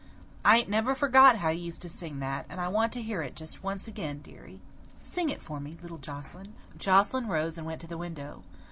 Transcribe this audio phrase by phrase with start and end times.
[0.43, 3.21] I ain't never forgot how you used to sing that, and I want to hear
[3.21, 4.59] it just once again, dearie.
[5.03, 8.41] Sing it for me, little Joscelyn." Joscelyn rose and went to the window.